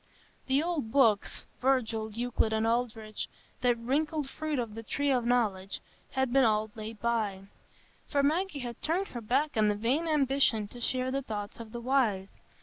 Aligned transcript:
The 0.47 0.63
old 0.63 0.91
books, 0.91 1.45
Virgil, 1.61 2.09
Euclid, 2.11 2.53
and 2.53 2.65
Aldrich—that 2.65 3.77
wrinkled 3.77 4.27
fruit 4.27 4.57
of 4.57 4.73
the 4.73 4.81
tree 4.81 5.11
of 5.11 5.27
knowledge—had 5.27 6.33
been 6.33 6.43
all 6.43 6.71
laid 6.73 6.99
by; 6.99 7.43
for 8.07 8.23
Maggie 8.23 8.61
had 8.61 8.81
turned 8.81 9.09
her 9.09 9.21
back 9.21 9.55
on 9.55 9.67
the 9.67 9.75
vain 9.75 10.07
ambition 10.07 10.67
to 10.69 10.81
share 10.81 11.11
the 11.11 11.21
thoughts 11.21 11.59
of 11.59 11.71
the 11.71 11.79
wise. 11.81 12.41